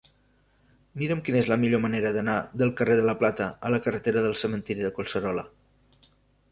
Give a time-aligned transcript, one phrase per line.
[1.01, 4.27] Mira'm quina és la millor manera d'anar del carrer de la Plata a la carretera
[4.27, 5.47] del Cementiri de Collserola.